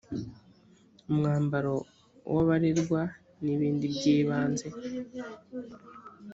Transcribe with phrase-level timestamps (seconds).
[1.09, 1.75] umwambaro
[2.33, 3.01] w’ abarerwa
[3.43, 4.67] n ibindi by ibanze